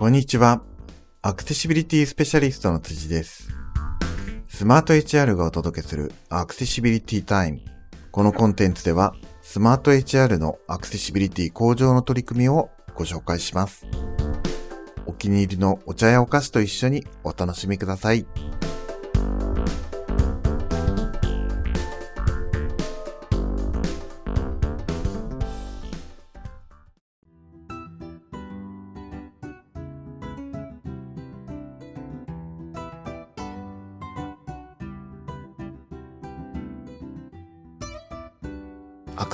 [0.00, 0.62] こんにちは。
[1.20, 3.50] アクセシビリティスペシャリストの辻です。
[4.48, 7.60] スマート HR がお届けするアクセシビリティタイム。
[8.10, 13.86] このコンテンツでは、スマート HR のアクセシビリティ向上の取り組みをご紹介します。
[15.04, 18.24] お気に入りのお茶やお菓子と一緒にお楽しみください。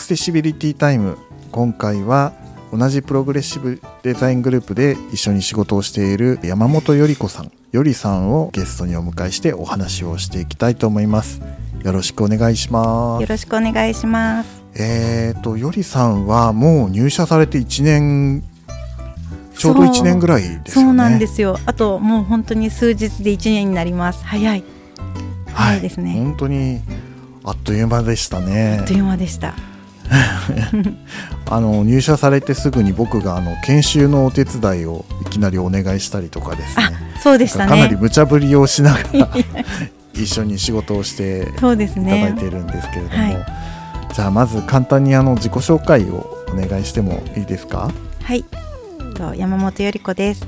[0.06, 1.18] クセシビリティタイム
[1.50, 2.32] 今回は
[2.72, 11.42] 同じプログレッシブデザイングループで一緒に仕事をしている山本より子さんよりさんをゲストにお迎えしてお話をしていきたいと思います
[11.82, 14.62] よろしくお願いしまよすろしくお願いします。
[14.76, 18.44] えーとよりさんはもう入社されて1年
[19.58, 21.58] ちょうど1年ぐらいですよねそうなんですよ。
[21.66, 24.24] あともう本当に数日で一年になります。
[24.24, 24.62] 早い。
[25.52, 26.12] 早いですね。
[26.12, 26.80] 本当に
[27.42, 29.56] あっという間でしたねあっという間でした。
[31.48, 36.84] あの入社されてすぐに僕があの研修のお手伝いをいきなりお願いしたりとかですね
[37.16, 37.98] あ、そうでしたかなりね。
[38.00, 39.28] 無茶ぶりをしながら
[40.14, 42.40] 一緒に仕事をしてそうですいただいね。
[42.40, 43.46] ているんですけれども、は
[44.14, 47.90] じゃあまず簡単にあの自己紹介をお願いしてもいいですか？
[48.22, 48.44] はい。
[49.14, 50.46] と山本より子です。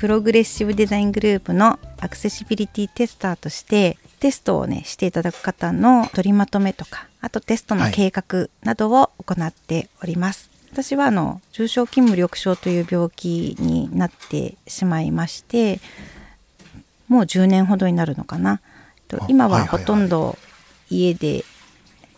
[0.00, 10.48] プログレッシブデザイングループのアクセシビリティテスターとしてテストをねしていただく方の取りまとめとかあとテストの計画などを行っております。
[10.72, 15.80] 私はあの重症筋無力症という病気になってしまいまして
[17.08, 18.62] もう10年ほどになるのかな。
[19.28, 20.38] 今はいはいはいはほとんど
[20.88, 21.44] 家で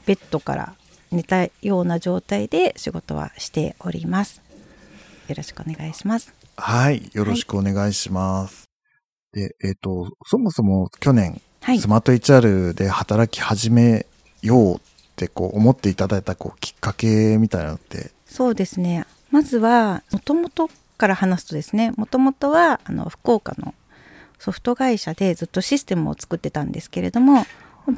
[0.06, 0.74] ベッドから
[1.10, 4.40] 寝たような状態で仕事はしております。
[5.26, 6.41] よろしくお願いします。
[6.56, 8.68] はいよろしくお願いします、
[9.32, 11.78] でえっ、とそもそも去年、はい。
[11.78, 14.06] スマート HR で働き始め
[14.42, 14.78] ようっ
[15.16, 18.10] てこう思っていただいたこうきっかけみたいなのって？
[18.26, 19.06] そうですね。
[19.30, 20.68] まずはもともと
[20.98, 23.74] から話すとですね、もともとはあの福岡の
[24.38, 27.46] ソフト会社でずっとシステムを作ってたんですけれども、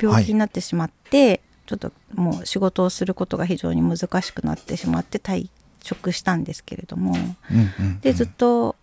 [0.00, 5.48] 病気になってしまって、ちょっともう仕事をすることが非常に難しくなってしまって退
[5.84, 8.00] 職したんですけれども、うんうんうん。
[8.00, 8.74] でずっと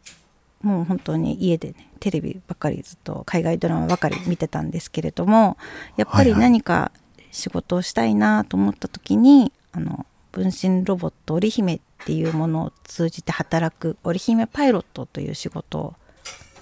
[0.62, 5.58] もう本当に家でねテレビばっかりずっと海外ドラマばかり見てたんですけれども
[5.98, 6.52] やっぱりはいはい。
[6.52, 6.92] 何か
[7.32, 15.96] 仕事をしたいなと思った時に、あの分身ロボット織姫っていうものを通じて働く織姫パイロットという仕事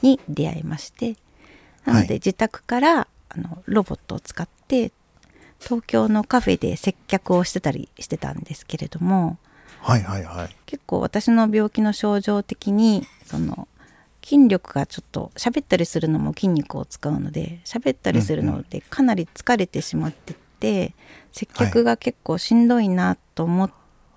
[0.01, 1.15] に出会いまして
[1.85, 2.07] なのはい。
[2.07, 4.91] で自宅からあのロボットを使って
[5.59, 9.37] 東京のカフェで接客をしてたりしてたんですけれども
[9.81, 10.55] はいはいはい。
[10.65, 13.67] 結構私の病気の症状的にその
[14.23, 20.93] 筋力がちょっと喋ったりするのも筋肉を使うので喋ったりするのでかなり疲れてしまってて
[21.31, 23.71] 接客が結構しんどいなと思っ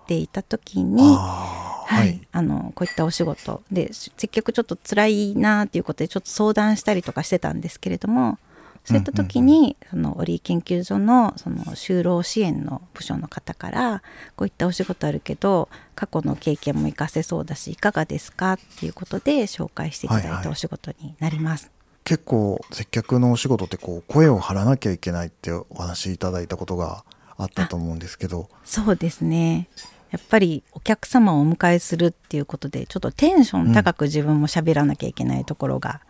[0.07, 8.39] ていた時に、あーはい、あのこういったお仕事で接客ちょっと辛いなっていうことでちょっと相談したりとかしてたんですけれども
[8.85, 14.03] そういった時に、そのオリー研究所のその就労支援の部署の方から
[14.35, 21.71] こういったお仕事あるけど過去の経験も活かせそうだしいかがですかっていうことで紹介していただいはいはいたお仕事になります。
[22.05, 27.05] 結構接客のお仕事ってこう声を張らなきゃいけないってお話しいただいたことが
[27.37, 28.49] あったと思うんですけど。
[28.65, 29.69] そうですね。
[30.11, 36.03] やっぱりお客様をお迎えするっていうことでちょっとテンション高く自分も喋らなきゃいけないところが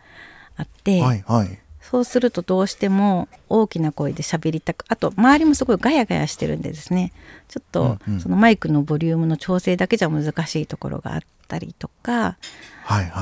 [0.56, 1.58] あって、はいはい
[1.92, 7.12] そうするとどうしても大きな声で喋りたくあと周りもすごいガヤガヤしてるんでですね。
[7.48, 12.38] ちょっとそのマイクのボリュームの調整だけじゃ難しいところがあったりとか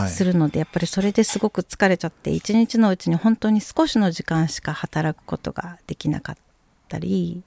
[0.06, 6.36] するので、やっぱりそれですごく疲れちゃって一日のうちに本当に少しの時間しか働くことができなかっ
[6.88, 7.42] たり。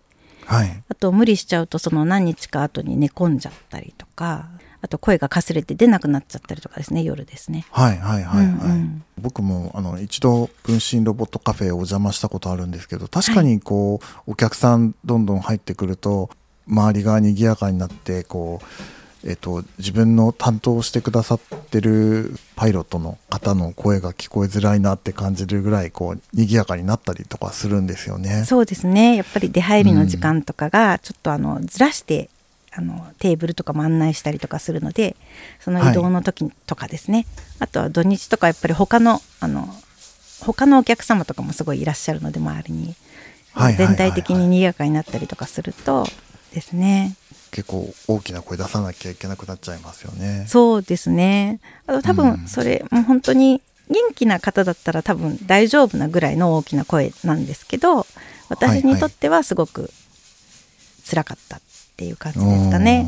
[0.46, 0.84] はい。
[0.90, 4.50] あと無理しちゃうとその何日か後に寝込んじゃったりとか
[4.84, 7.66] あと声がかすれて出なくなっちゃったりとかですね夜ですね。
[7.72, 16.30] はいはいはいはい、うんうん僕もあの一度分身ロボットカフェお邪魔したことあるんですけど確かにこう、お客さんどんどん入ってくると
[16.68, 18.60] 周りが賑やかになってこ
[19.24, 28.44] う、えっと、自分の担当してくださってるパイロットの方の声が聞こえづらいなって感じるぐらいこう賑やかになったりとかするんですよね。
[28.46, 32.30] そうですねやっぱり出入りの時間とかがちょっとあのずらして、
[32.76, 35.16] あのテーブルとかも案内したりとかするので
[35.60, 37.26] その移動の時とかですね、
[37.60, 39.68] あとは土日とかやっぱり他のあの
[40.42, 43.96] 他のお客様とかもすごいいらっしゃるので周りに、はいはいはいはい。
[43.96, 46.06] 全体的に賑やかになったりとかすると
[46.54, 47.16] ですね。
[47.52, 50.46] 結構大きな声出さなきゃいけなくなっちゃいますよね。
[50.48, 51.60] そうですね。
[51.86, 58.08] あと多分それ、もう本当に元気な方だったら多分大丈夫なぐらいの大きな声なんですけど
[58.50, 59.92] 私にとってはすごく
[61.08, 61.58] 辛かった。
[61.58, 61.60] っ
[61.96, 63.08] ていう感じですかね。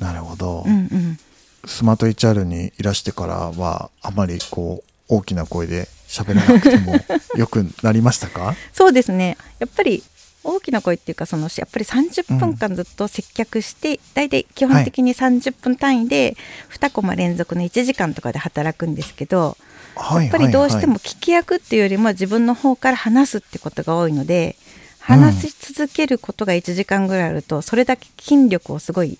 [0.00, 1.18] なるほど、うんうん、
[1.64, 6.94] スマート HR にいらしてからはあまりこう大きな声で喋らなくても
[7.36, 8.54] よくなりましたか？
[8.72, 9.36] そうですね。
[9.58, 10.02] やっぱり
[10.42, 16.36] 大きな声っていうかそのやっぱり30分間ずっと接客して、大体基本的に30分単位で
[16.70, 19.56] 2コマ連続の1時間とかで働くんですけど、
[19.96, 20.24] はい。
[20.24, 24.56] やっぱりどうしても聞き役っていうよりも自分の方から話すってことが多いので
[25.04, 29.18] 話し続けることが1時間ぐらいあるとそれだけ筋力をすごい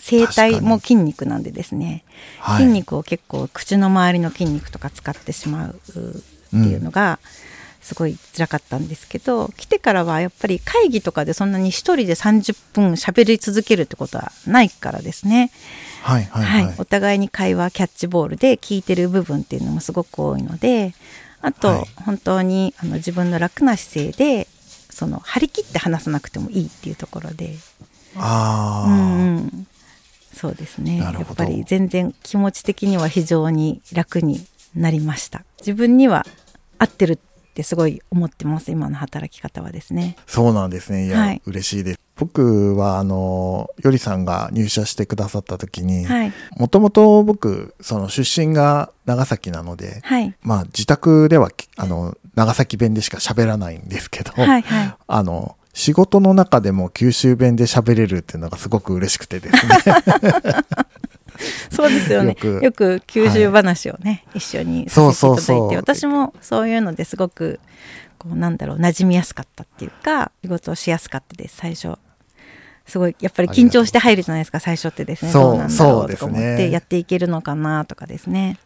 [0.00, 2.04] 声帯も筋肉なんでですね、
[2.38, 2.62] はい。
[2.62, 5.80] 筋肉を結構口の周りの筋肉とか使ってしまうっ
[6.50, 7.18] ていうのが
[7.82, 15.50] すごい辛かったんですけど、来てからはやっぱり会議とかでそんなに一人で30分喋り続けるってことはないからですね。
[16.02, 20.94] はいはいはい、はい、お互いに会話キャッチボールで聞いてる部分っていうのもすごく多いので
[21.42, 21.84] あと、はい。
[22.04, 24.48] 本当にあの自分の楽な姿勢で
[25.00, 27.54] その張り切って話さなくてもいいっていうところで、
[28.16, 29.66] ああ、うんうん、
[30.34, 30.98] そうですね。
[30.98, 34.44] やっぱり全然気持ち的には非常に楽に
[34.74, 35.42] なりました。
[35.60, 36.26] 自分には
[36.78, 37.18] 合ってるっ
[37.54, 40.16] てすごい思ってます今の働き方はですね。
[40.26, 41.06] そうなんですね。
[41.06, 41.40] いや、はい。
[41.46, 42.00] 嬉しいです。
[42.16, 46.32] 僕はあのよりさんが入社してくださった時にはい。
[46.58, 50.34] もともと僕その出身が長崎なのではい。
[50.42, 54.94] まあ自宅ではあの長崎弁でしか喋らないんですけど、はいはい。
[55.06, 59.76] あの仕事の中でも九州弁で喋れるっていうのがすごく嬉しくてですね。
[61.70, 62.36] そうですよね。
[62.60, 65.76] よく九州話をね、一緒にさせていただいてそうそうそう。
[65.76, 67.60] 私もそういうのですごく
[68.18, 71.96] こうなんだろう馴染みやすかったっていうか仕事をしやすかったです最初
[72.86, 75.30] すごいやっぱり緊張して入るじゃないですか最初ってですね。
[75.30, 76.56] そうなんだろそうとか思っね。
[76.56, 78.58] てやっていけるのかなとかですね、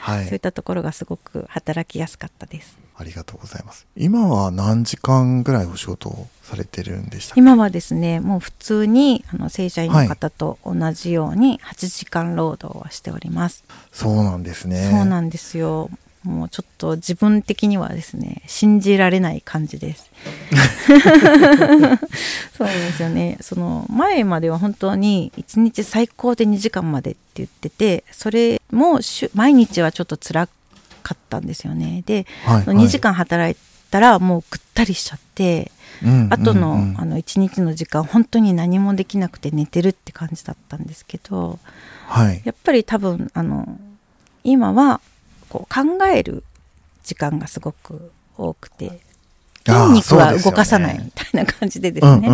[0.00, 0.24] はい。
[0.26, 3.86] そういったところがすごく働きやすかったですありがとうございます。
[3.96, 14.90] 今は何時間ぐらいお仕事をされてるんでした今はですねもう普通にあの正社員の方と同じように8時間労働をしております、そうなんですね。
[14.90, 15.90] そうなんですよ。
[16.24, 20.10] もうちょっと自分的にはですね信じられない感じです。
[22.56, 23.38] そうですよね。
[23.40, 30.48] その前までは本当に1日最高で2時間までって言っててそれも週毎日はちょっと辛
[31.02, 32.02] かったんですよね。
[32.06, 33.56] で、はい2時間働い
[33.90, 35.70] たらもうぐったりしちゃって
[36.02, 41.58] うん後の,、あの1日の時間本当に何もできなくて寝てるって感じだったんですけど
[42.08, 42.40] はい。
[42.44, 43.78] やっぱり多分あの
[44.44, 45.00] 今は
[45.48, 46.44] こう考える
[47.04, 49.00] 時間がすごく多くて
[49.66, 52.28] 筋肉は動かさないみたいな感じでですね、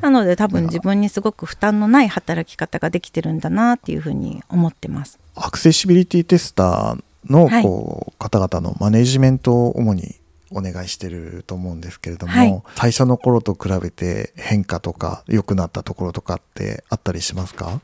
[0.00, 5.18] なので多分自分にすごく負担のない働き方ができてるんだなっていうふうに思ってます。
[5.34, 7.62] アクセシビリティテスターのはい。
[7.62, 10.16] こう、方々のマネジメントを主に
[10.50, 12.62] お願いしてると思うんですけれども、はい。
[12.76, 17.80] 最初の頃と比べて変化とか良くなったところとかってあったりしますか？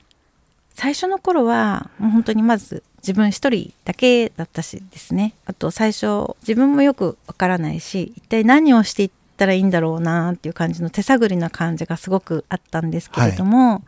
[0.75, 5.34] 最初の頃はもう本当にまず自分一人だけだったしですね。
[5.44, 13.82] あと最初自分もよくわからないし一体何をしていったらいいんだろうなっていう感じの手探りな感じがすごくあったんですけれども、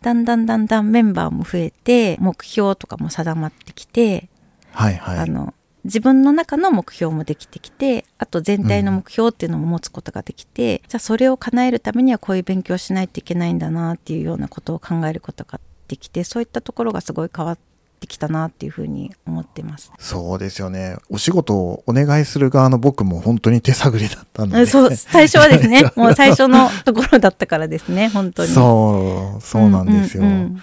[0.00, 4.28] だんだんだんだんメンバーも増えて目標とかも定まってきて、
[4.72, 5.18] はいはい。
[5.18, 17.58] あの自分の中の目標もできてきてあと全体の目標っていうのも持つことができて、じゃあそれを叶えるためにはこういう勉強しないといけないんだなっていうようなことを考えることができてそういったところがすごい変わっ
[18.00, 19.90] てきたなっていうふうに思ってます。
[19.98, 20.96] そうですよね。
[21.10, 24.66] お仕事をお願いする側の僕も本当に手探りだったので。
[24.70, 28.52] そう最初はですね もう最初のところだったからですね本当に。
[28.52, 30.62] そうそうなんですよ、うんうんうん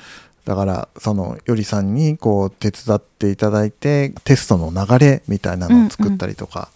[0.50, 6.70] だからそのよりさんにこう手伝っていただいてテストの流れみたいなのを作ったりとか、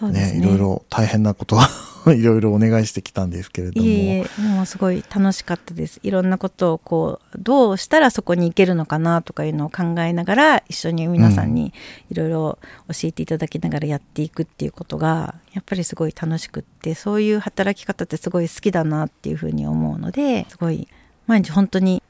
[0.00, 0.32] ね。
[0.32, 1.68] ねいろいろ大変なことは
[2.14, 3.86] いろいろお願いしてきたんですけれども。
[3.86, 6.00] いえいえもうすごい楽しかったです。
[6.02, 11.74] いろんなことをこうどうしたらそこに行けるのかなとかいうのを考えながら一緒に皆さんに
[12.10, 12.58] いろいろ
[12.88, 20.88] 教えていただきながらやっていくっていうことがやっぱりすごい楽しくってそういう働き方ってすごい好きだなっていうふうに思うのですごい
[21.26, 22.02] 毎日本当に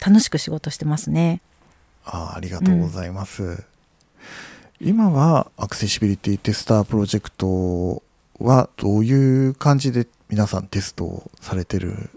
[0.00, 1.40] 楽しく仕事してますね。
[2.04, 3.64] あありがとうございます、
[4.80, 8.02] 今はアクセシビリティテスタープロジェクト
[8.38, 12.10] はどういう感じで皆さんテストをされてるん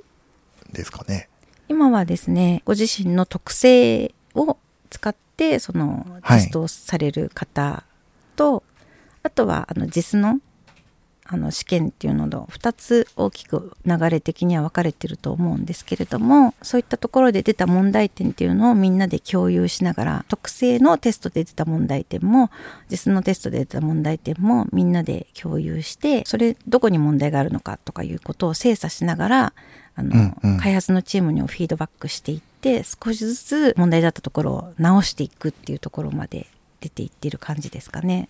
[0.74, 1.30] ですかね？
[1.68, 4.58] 今はですねご自身の特性を
[4.90, 6.40] 使ってそのはい。
[6.42, 7.84] テストをされる方
[8.36, 8.64] と、
[9.22, 10.40] あとはあの JIS の
[11.28, 22.52] あの試験っていうのと2つ大きく流れ的には分かれてると思うんですけれどもそういったところで出た問題点っていうのをみんなで共有しながら特性のテストで出た問題点も
[22.90, 29.54] 実のテストで出た問題点もみんなで共有してそれどこに問題があるのかとかいうことを精査しながら
[29.96, 36.48] あの、うんうん、開発のチームにフィードバックしていって少しずつ問題だったところを直していくっていうところまで
[36.82, 38.30] 出ていっている感じですかね。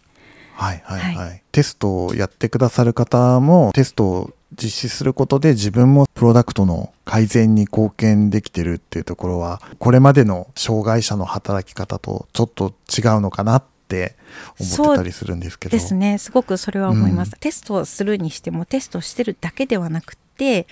[0.55, 14.15] はいはいはい、はい、テストをやってくださる方もテストを実施することで自分もプロダクトの改善に貢献できてるっていうところはこれまでの障害者の働き方とちょっと違うのかなって
[14.59, 15.71] 思ってたりするんですけど。
[15.71, 16.17] ですね。
[16.17, 20.67] すごくそれは思います、うん、テストをするにしてもテストしてるだけではなくて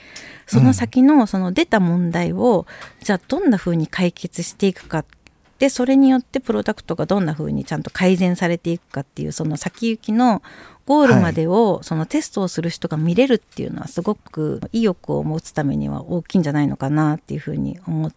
[0.47, 2.65] その先のその出た問題を、
[3.01, 5.05] じゃあどんなふうに解決していくか
[5.63, 10.41] でそれによってプロダクトがどんな風にちゃんと改善されていくかっていうその先行きの
[10.85, 18.13] ゴールまでをそのテストをする人が見れるっていうのはすごく意欲を持つためには大きいんじゃないのかなっていうふうに思っ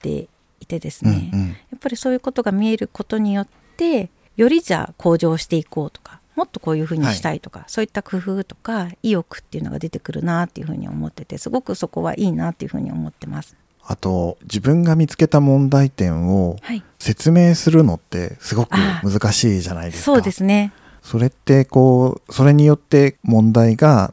[0.00, 0.26] て
[0.58, 13.56] いてですね、うんうん、やっぱりそういうことが見えることによってよりじゃあ向上していこうとかもっとこういうふうにしたいとか、はい、そういった工夫とか意欲っていうのが出てくるなっていうふうに思っててすごくそこはいいなっていうふうに思ってます。
[13.90, 16.56] あと自分が見つけた問題点を
[16.98, 20.04] 説明するのってすごく難しいじゃないですか。
[20.04, 20.74] そうですね。
[21.02, 24.12] それってこうそれによって問題が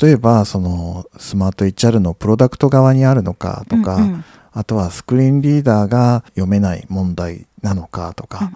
[0.00, 4.24] 例えばそのスマート HR のプロダクト側にあるのかとか、うんうん、
[4.58, 8.50] あとはスクリーンリーダーが読めない問題なのかとか、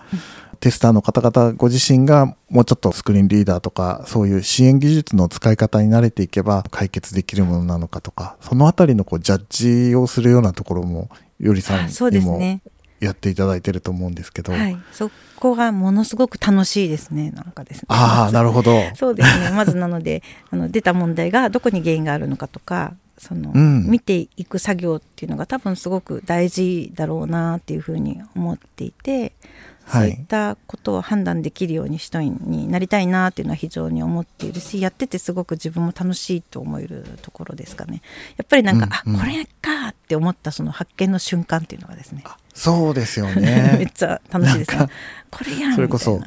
[0.58, 9.44] テスターの方々ご自身がもうちょっとスクリーンリーダーとかそういう支援技術の使い方に慣れていけば解決できるものなのかとかそのあたりのこうジャッ
[9.90, 12.40] ジをするようなところもよりさんにも
[12.98, 17.86] やっていただいてると思うんですけど、はい、そこがものすごく楽しいですねなんかですね。
[17.88, 18.72] ああなるほど。
[18.96, 19.50] そうですね。
[19.50, 29.32] まずなのであの出た問題がどこに原因があるのかとかその、うん、見ていく作業っていうのが多分すごく大事だろうなっていうふうに思っていて
[29.86, 38.02] そういったことを判断できるように人になりたいなっていうのは非常に思っているしやっててすごく自分も楽しいと思えるところですかね。
[38.36, 42.24] やっぱりなんか、うんうん、あこれかって思ったその発見の瞬間っていうのがですね。
[42.54, 43.76] そうですよね。
[43.78, 44.86] めっちゃ楽しいですね。
[45.30, 46.20] これやそれこそ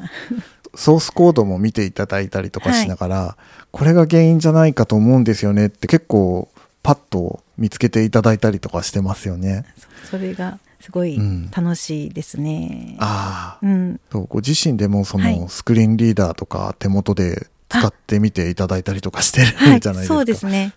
[0.76, 6.50] ソースコードも見ていただいたりとかしながら、はい、これが原因じゃないかと思うんですよねって結構
[6.86, 9.66] パッと見つけていただいたりとかしてますよね。
[10.08, 11.20] それがすごい
[11.52, 12.96] 楽しいですね。
[13.00, 19.94] うん、ああ、うん、そうご自身でもそのスクリーンリーダーとか手元で使ってみていただいたりとかしてるじゃないですか。
[19.96, 20.76] はい、そうですね。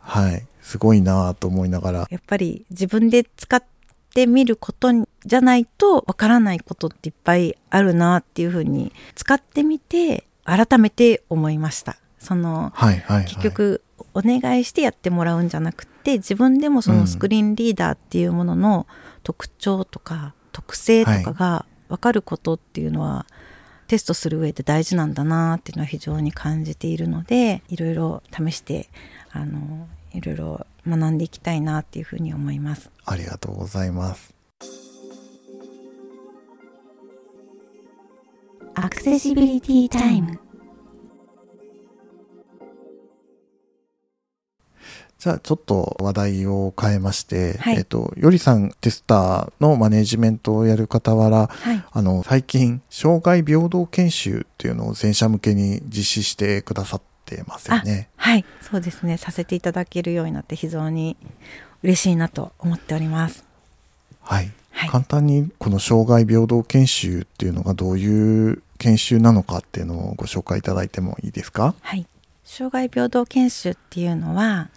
[0.00, 2.08] はい、すごいなと思いながら。
[2.10, 3.62] やっぱり自分で使っ
[4.12, 4.88] てみること
[5.24, 11.96] じゃないとわからないことっていっぱいあるなっていうふうに使ってみて改めて思いました。
[12.18, 13.82] その、はいはいはい、結局
[14.14, 18.86] お願いしてやってもらうんじゃなくて自分でもそのスクリーンリーダーっていうものの
[19.22, 23.26] 特徴とか特性とかが分かることっていうのは、は
[23.86, 28.88] い、テストする上で大事なんだなっていうのは非常に感じているのでいろいろ試して
[29.30, 32.90] あのいろいろ学んでいきたいなっていうふうに思います。
[33.04, 34.34] ありがとうございます。
[38.74, 40.38] アクセシビリティタイム
[45.18, 58.08] じゃあちょっと話題を変えまして、はい、えっと、よりさんテスターのマネジメントをやる傍ら、はい、あの、最近、障害平等研修っていうのを全社向けに実施してくださってますよね。
[58.14, 59.16] はい、そうですね。
[59.16, 61.16] させていただけるようになって非常に
[61.82, 63.44] 嬉しいなと思っております。
[64.22, 64.52] はい。
[64.70, 71.74] はい、簡単にこの障害平等研修っていうのがどういう研修なのかっていうのをご紹介いただいてもいいですか？
[71.80, 72.06] はい。
[72.44, 74.70] 障害平等研修っていうのは、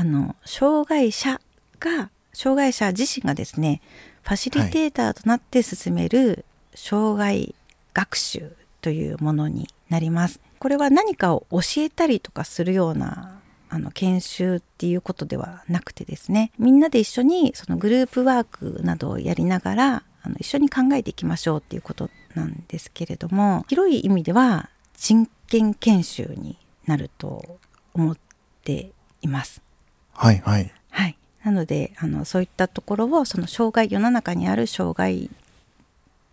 [0.00, 1.42] あの障害者
[1.78, 3.82] が障害者自身がですね
[4.22, 7.54] ファシリテーターとなって進める障害
[7.92, 10.40] 学習というものになります。
[10.58, 27.58] これは何かを教えたりとかするようなあの研修っていうことではなくてですねみんなで一緒にそのグループワークなどをやりながらあの一緒に考えていきましょうっていうことなんですけれども広い意味では人権研修になると
[27.92, 28.16] 思っ
[28.64, 29.60] ています。
[30.20, 30.70] はいはい。
[30.90, 31.16] はい。
[31.42, 35.28] なのであのそういったところをその障害世の中にある障害っ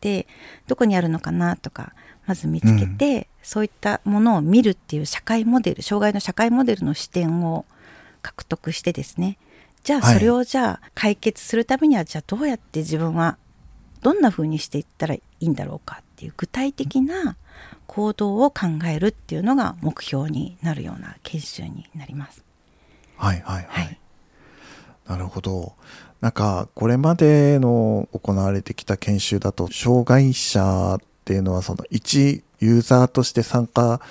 [0.01, 0.27] て
[0.67, 1.93] どこにあるのかなとか
[2.25, 7.65] まず見つけて、うん、そういったものを見るっていう社会モデル障害の社会モデルの視点を
[8.21, 9.37] 獲得してですね
[9.87, 13.37] じゃあそれをじゃあ解決するためには、じゃあどうやって自分は
[14.01, 17.37] どんな風にしていったらいいんだろうかっていう具体的な
[17.85, 22.46] 行動を考えるっていうのが目標になるような研修になります。
[23.17, 23.85] はいはいはい。
[23.85, 23.99] はい
[25.07, 25.73] なるほど。
[26.21, 34.01] なんか、これまでの行われてきた研修だと、障害者っていうのは、その一ユーザーとして参加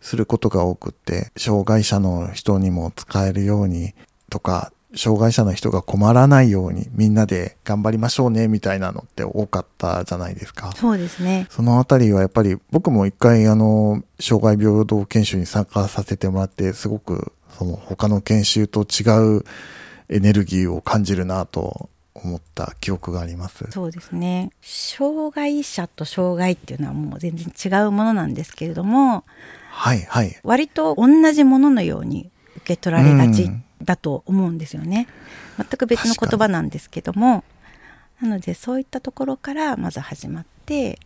[0.00, 3.94] することが多くって、障害者の人にも使えるように
[4.30, 10.70] とか、障害者の人が困らないようにみんなで頑張りましょうねみたいなのって多かったじゃないですか。
[10.76, 11.48] そうですね。
[11.50, 19.44] そのあたりはやっぱり僕も一回あの、障害平等研修に参加させてもらって、すごくその他の研修と違う
[20.08, 23.66] エネルギーを感じるなと思った記憶があります。
[23.70, 24.50] そうですね。
[24.62, 29.24] 障害者と障害っていうのはもう全然違うものなんですけれども、
[29.70, 30.38] はいはい。
[30.42, 35.06] 割と同じもののように受け取られがちうんだと思うんですよね。
[35.58, 37.44] 全く別の言葉なんですけども
[38.20, 40.98] なのでそういったところからまず始まって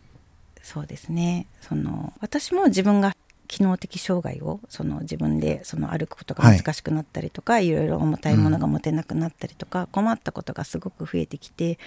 [0.61, 3.15] そうですねその私も自分が
[3.49, 11.79] 機能的障害をその自分でその歩くことが難しくなったりとか、い、ろいろ重たいものが持てなくなったりとか、困ったことがすごく増えてきて、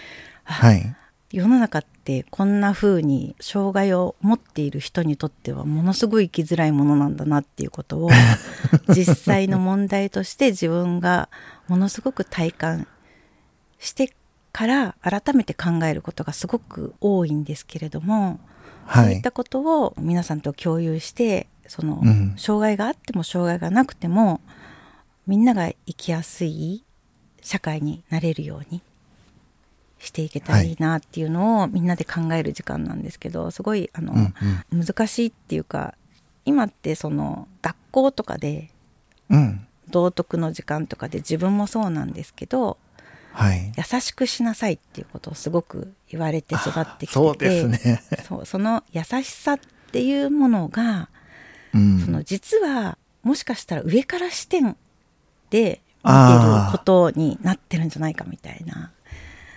[0.45, 0.97] あはい。
[1.31, 8.11] 世の中ってこんな風に障害を持っている人にとってはものすごい生きづらいものなんだなっていうことを
[8.95, 11.31] 実際の問題として自分が
[11.69, 12.87] ものすごく体感
[13.79, 14.13] して
[14.53, 18.39] から改めて考えることがすごく多いんですけれども、
[18.85, 19.31] はいそういった。
[19.31, 24.41] ことを皆さんと共有してその、うん障害があっても障害がなくても
[25.27, 26.85] みんなが生きやすい
[27.41, 28.83] 社会になれるように
[29.99, 34.35] していけたらいいなっていうのをみんなで考える時間なんですけどすごいあの、うん
[34.73, 34.85] うん。
[34.85, 35.95] 難しいっていうか
[36.45, 38.71] 今ってその学校とかで
[39.31, 39.67] うん。
[39.89, 42.79] 道徳の時間とかで自分もそうなんですけど
[43.33, 43.73] はい。
[43.77, 48.03] 優しくしなさいっていうことをすごく言われて育ってきててそうですね。
[48.29, 51.09] そうその優しさっていうものが、
[51.73, 54.77] その実はもしかしたら上から視点
[55.51, 57.89] で見てることになってるん。
[57.89, 58.91] じゃないかみたいな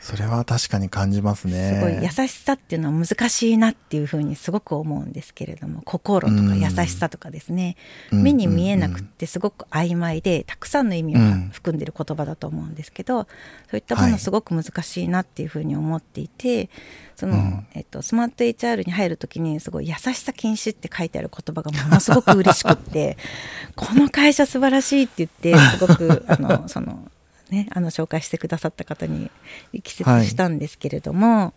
[0.06, 1.80] それは確かに感じますね。
[1.82, 7.76] すごい優しさっていうのは難しいなっていうふうにすごく思うんですけれども心とか優しさとかですね、
[8.12, 11.20] うん目に見えなくってすごく曖昧でたくさんの意味を
[11.52, 13.28] 含んでる言葉だと思うんですけど、そ
[13.74, 16.70] ういったもはいのすごく難しいなっていうふうに思っていて
[17.16, 23.18] その、うんえっと、スマート HR に入る時にすごい優しさ禁止って書いてある言葉がものすごく嬉しくって
[23.76, 27.10] この会社素晴らしいって言ってすごくあのその。
[27.50, 29.30] ね、あの紹介してくださった方に
[29.74, 31.54] 力説したんですけれども、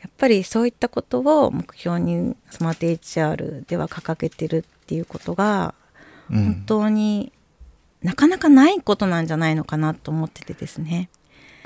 [0.00, 5.74] やっぱりそういったことを目標にスマート HR では掲げてるっていうことが
[6.30, 7.32] うん本当に
[8.02, 11.08] なかなかないことなんじゃないのかなと思っててですね。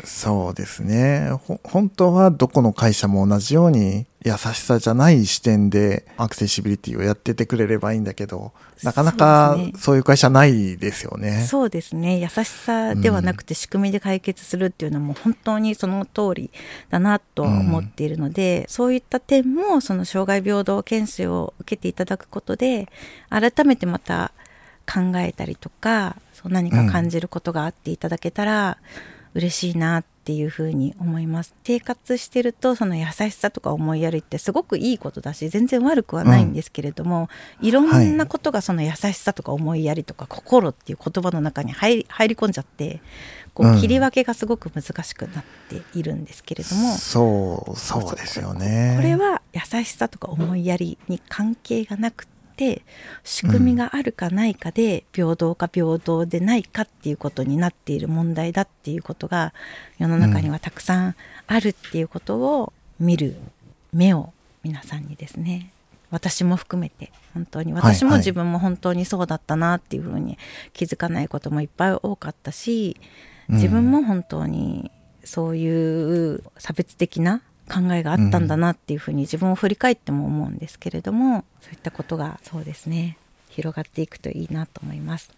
[0.05, 1.31] そうですね。
[1.31, 11.43] ほ本当はどこの会社も同じように優しさじゃない視点でアクセシビリティをやっててくれればいいんだけど、なかなかそういう会社ないですよね。
[11.43, 16.51] そうですね優しさではなくて仕組みで解決するっていうのも本当にその通り
[16.91, 22.89] だなとは思っているので、そういった点もその障害平等研修を受けていただくことで
[23.31, 24.33] 改めてまた
[24.85, 28.79] 考えたりとかそう何か感じることがあっていただけたら
[29.35, 31.55] 嬉しいなっていうふうに思います。
[31.65, 37.29] 生活してるとその優しさとか思いやりってすごくいいことだし全然悪くはないんですけれども、
[37.61, 37.71] い。
[37.71, 43.01] ろんなことがその優しさとか思いやりとか心っていう言葉の中に入り入り込んじゃって
[43.55, 43.77] こうん。
[43.77, 48.95] う切り分けがすごく難しくなっているんですけれども、そう、そうですよね。
[48.97, 52.83] これは優しさとか思いやりに関係がなくて
[53.25, 59.53] 仕組みがあるかないかで平等か平等でないかっていうことになっている問題だっていうことが
[59.99, 63.37] 世の中にはたくさんあるっていうことを見る
[63.93, 65.73] 目を皆さんにですね
[66.11, 70.39] 私も含めて本当にはい私もはい自分も本当にそうだったなっていうふうに
[70.73, 72.97] 気づかないこともいっぱい多かったし
[73.49, 74.91] 自分も本当に
[75.25, 83.17] そういう差別的な考えがあったんだなっていうふうに自分を振り返っても思うんですけれどもそういったことがそうですね
[83.49, 85.31] 広がっていくといいなと思います。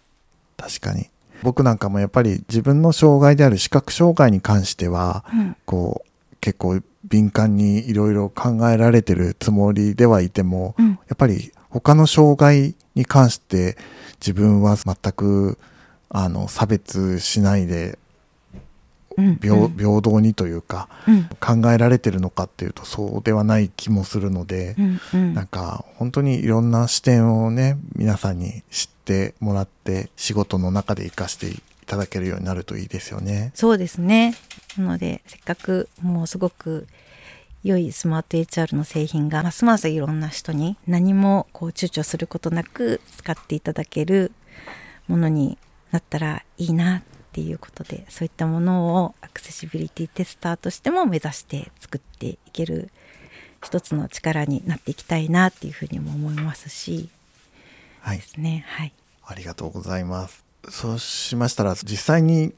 [0.57, 1.09] 確かに。
[1.43, 13.77] 僕なんかもやっぱり自分の障害である視覚障害に関しては、うんこう、結構敏感にいろいろ考えられてるつもりではいても、うんやっぱり他の障害に関して
[14.21, 15.57] 自分は全く
[16.09, 17.97] あの差別しないでうん
[19.15, 21.29] 平,、うん平等にというかうん。
[21.39, 24.75] 考えられてるのかっていうとそうではない気もするので
[25.13, 33.51] う、なんか本当にいろんな視点をね皆さんに知ってもらって仕事の中で活かしていただけるようになるといいですよね。
[33.53, 34.35] そうですね。
[34.77, 36.87] なのでせっかくもうすごく
[37.63, 44.31] 良いスマート HR の製品がますますいろんな人に何もこう躊躇することなく使っていただける
[45.07, 45.57] ものに
[45.91, 47.01] なったらいいな
[47.35, 52.89] っていうことでそういったものをアクセシビリティテスターとしても目指して作っていける
[53.61, 57.09] 一つの力になっていきたいなっていうふうにも思いますし、
[57.99, 58.17] はい。
[58.17, 58.63] ですね。
[58.69, 58.93] はい。
[59.25, 60.45] ありがとうございます。
[60.69, 62.53] そうしましたら実際に、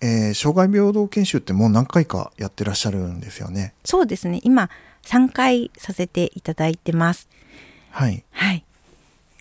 [0.00, 3.74] えー障害平等研修ってもう何回かやってらっしゃるんですよね。
[3.84, 4.38] そうですね。
[4.44, 4.70] 今
[5.02, 7.28] 3回させていただいてます。
[7.90, 8.22] はい。
[8.30, 8.64] はい。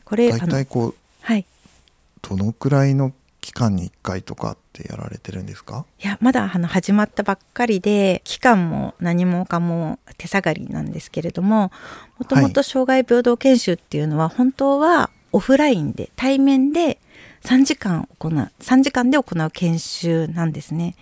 [0.03, 1.45] これ大体こうはい。
[2.23, 5.85] どのくらいの期間に1回とかってやられてるんですか？
[6.03, 11.71] いやまだあの始まったばっかりで期間も何もかも手下がりなんですけれども
[12.17, 16.99] もともと障害平等研修っていうのは本当はオフラインで対面で
[17.43, 20.95] 3時間行う3時間で行う研修なんですね。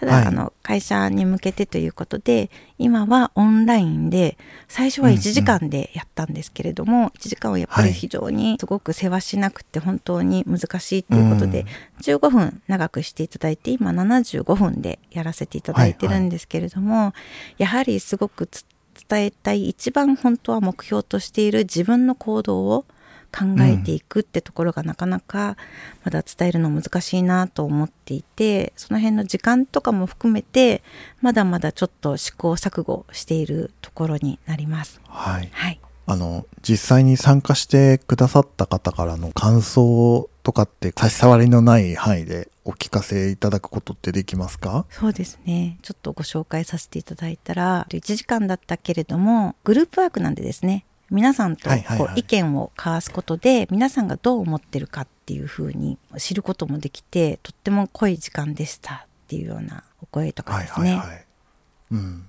[0.00, 0.26] ただ、はい。
[0.26, 11.66] あの会社に向けてということで今はオンラインで最初は1時間でやったんですけれども、1時間はやっぱり非常にすごく世話しなくて本当に難しいということで、
[12.02, 17.12] 15分長くしていただいて今75分でやらせていただいてるんですけれども、
[17.56, 18.64] やはりすごくつ
[19.08, 22.84] 伝えたい一番本当は目標としている自分の行動を
[23.36, 25.56] 考えていくってところがなかなか
[26.04, 30.82] まだ伝えるの難しいなと思っていてその辺の時間とかも含めて
[31.20, 35.00] まだまだちょっと試行錯誤しているところになります。
[35.06, 35.48] はい。
[35.52, 44.86] はい、あの実際に参加してくださった方からの感想とかって差し障りのない範囲でお聞かせいただくことってできますか？
[44.90, 45.78] そうですね。
[45.82, 61.24] ちょっとご紹介させていただいたら1時間だったけれどもグループワークなんでですね皆さんとこう意見を交わすことで皆さんがどう思ってるかっていうふうに知ることもできてとっても濃い時間でしたっていうようなお声とかはいですね、はいはい。
[61.92, 62.26] うん。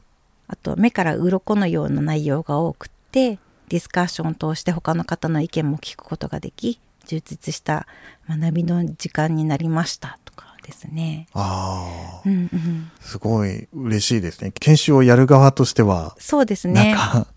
[0.47, 3.37] あと目から鱗のような内容が多くって
[3.67, 7.87] ディスカッションを通して他の方の意見も聞くことができ充実した
[8.27, 11.27] 学びの時間になりましたとかですね。
[11.33, 14.51] ああう、んうん、すごい嬉しいですね。
[14.51, 16.93] 研修をやる側としては、そうですね。
[16.93, 17.27] なんか、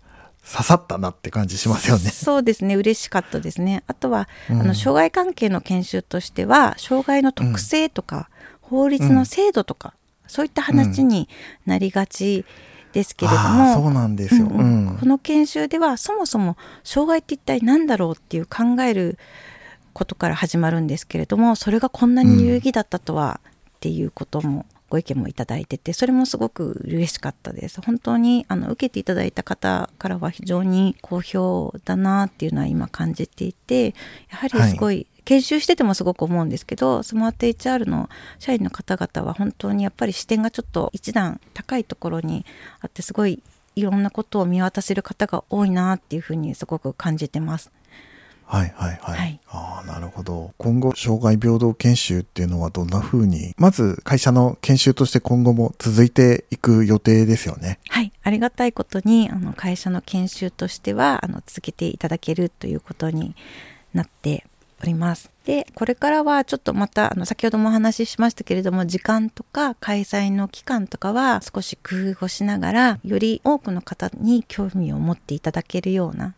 [0.45, 2.09] 刺さったなって感じしますよね。
[2.09, 8.29] そうですね嬉しかったですねあとは、うんあの障害関係の研修としては障害の特性とか、
[8.61, 9.93] 法律の制度とか、
[10.27, 11.29] そういった話に
[11.65, 12.45] なりがち
[12.91, 14.47] ですけれどあも、あ、そうなんですよ。
[14.47, 14.97] ううんん。
[14.99, 19.17] この研修ではそもそも障害って一体何だろうっていう考える
[19.93, 33.95] ことから始まるんですけれどもそれがこんなに有意義だったとはっていうこともご意見もいただいててそれもすごく嬉しかったです本当にあの受けていただいた方からは非常に好評だなっていうのは今感じていて
[34.29, 42.45] やはりすごい、研修しててもすごく思うんですけどスマート HR の社員の方々は本当にやっぱり視点がちょっと一段高いところに
[42.79, 43.41] あってすごい
[43.75, 47.71] いろんなことを見渡せる方が多いなっていうふうにすごく感じてます。
[48.53, 49.17] はいはいはい。
[49.17, 50.53] はいああ、なるほど。
[50.57, 57.79] 今後、障害平等研修っていうのはどんな風に、まず会社の研修として今後も続いていく予定ですよね。
[57.89, 63.35] はい、ありがたいことにあの会社の研修としてはあの続けていただけるということに
[63.93, 64.45] なって
[64.81, 65.31] おります。
[65.45, 76.33] でこれからはちょっとまたあの先ほどもお話ししましたけれども時間とか開催の期間とかは少し工夫をしながらより多くの方に興味を持っていただけるような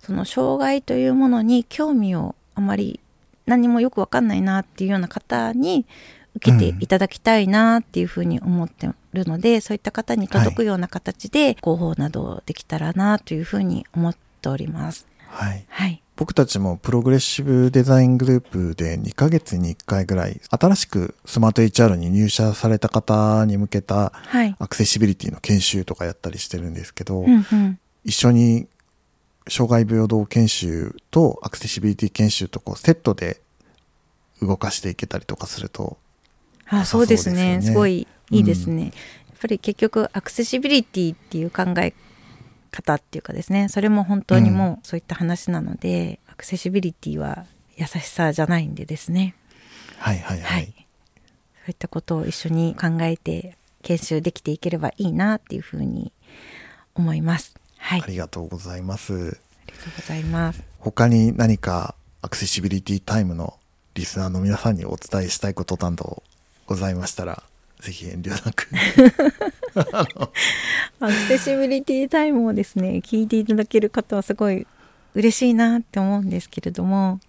[0.00, 3.00] その障害というものに興味をあまり
[3.46, 5.86] 何もよくわかんないなっていうような方に
[6.36, 15.06] 受けていただきたいなっていうふうに思ってるので、そういった方に届くような形で広報などできたらなというふうに思っております。
[15.26, 15.64] はい。
[15.68, 16.02] はい。
[16.16, 24.56] 僕たちもプログレッシブデザイングループで2ヶ月に1回ぐらい新しくスマート HR に入社された方に向けたはい。
[24.58, 27.78] アクセシビリティの研修とかやったりしてるんですけど、うんうん。
[28.04, 28.66] 一緒に
[29.48, 33.40] 障害平等研修とアクセシビリティ研修とこうセットで
[34.40, 35.98] 動かしていけたりとかすると、
[36.68, 37.58] あ、そうですね。
[37.58, 38.84] ねすごいいいですね。
[38.84, 38.92] やっ
[39.40, 41.94] ぱり結局アクセシビリティっていう考え
[42.70, 49.34] 方っていうかですね、それも本当にもうそういった話なので、アクセシビリティは優しさじゃないんでですね。
[49.98, 50.42] はいはいはい。
[50.42, 50.66] はい。
[50.66, 50.72] そ
[51.68, 56.12] ういったことを一緒に考えて研修できていければいいなっていうふうに
[56.94, 57.54] 思います。
[57.78, 58.02] はい。
[58.02, 59.38] ありありがとうございます。
[59.78, 60.62] がとうございます。
[60.78, 63.58] 他に何かアクセシビリティタイムの
[63.94, 66.22] リスナーの皆さんにお伝えしたいことなど
[66.66, 67.42] ございましたら、
[67.80, 68.68] ぜひ遠慮なく。
[71.00, 74.66] アクセシビリティタイムをですね、聞いていただける方はすごい
[75.14, 77.20] 嬉しいなって思うんですけれども、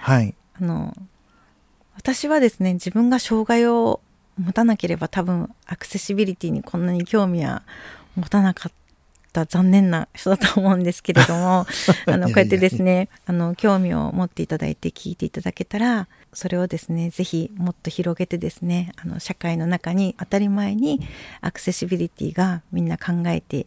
[0.00, 0.34] はい。
[0.60, 0.96] あの、
[1.94, 4.00] 私はですね、自分が障害を
[4.38, 7.62] 持たなければ多分アクセシビリティにこんなに興味は
[8.16, 8.87] 持たなかっっ
[9.32, 11.66] た残念な人だと思うんですけれども
[12.06, 21.00] あのこうやってですねあの興味を持っていただいて聞いていただけたらそれをですねぜひもっと広げてですねあの社会の中に当たり前に
[21.40, 23.66] アクセシビリティがみんな考えて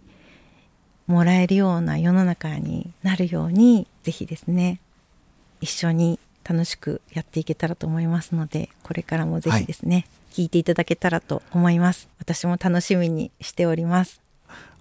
[1.08, 4.80] もらえるような世の中になるようにぜひですね
[5.60, 10.06] 一緒に楽しくやっていけたらと思いますのでこれからもぜひですね、はい。
[10.32, 12.10] 聞いていただけたらと思います。
[12.20, 14.22] 私も楽しみにしております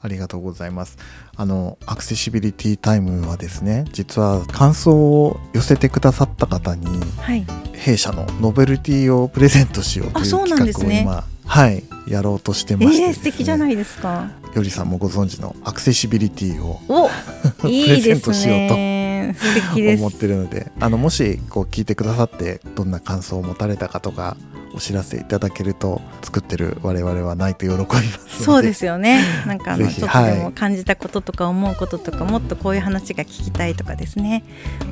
[0.02, 0.98] ありがとうございます。
[1.36, 6.86] あのアクセシビリティタイムはですね実は感想を寄せてくださった方に、
[7.18, 14.30] はい、弊社のノベルティをプレゼントしようという企画を今、ね、はいやろうとしてまして、ね、えー、素敵じゃないですか。
[14.54, 16.80] よりさんもご存知のアクセシビリティを
[17.58, 24.36] プレゼントしようと思ってるのであのもしこう聞いてくださってどんな感想を持たれたかとか
[24.74, 29.22] お知らせいただけると作ってる我々はないと喜びますそうですよね。
[29.46, 34.44] なんかあのちょっとでも感じたこととか思うこととか、はい、もっとこういう話が聞きたいとかですね。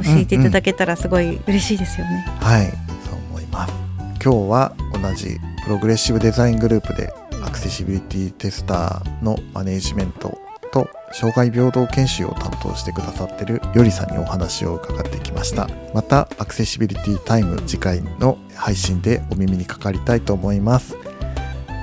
[0.05, 2.75] 教えていただけたらすごい嬉しいですよね、うんうん、はいそう
[3.31, 3.73] 思います。
[4.23, 7.13] 今日は同じプログレッシブデザイングループで
[7.45, 10.39] アクセシビリティテスターのマネージメント
[10.71, 15.69] と障害平等研修を担当してくださってるよりさんにお話を伺ってきました。
[15.95, 20.95] またアクセシビリティタイム次回の配信でお耳にかかりたいと思います。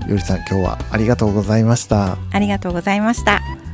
[0.08, 2.18] よりさん今日はありがとうございました。
[2.32, 3.65] ありがとうございました。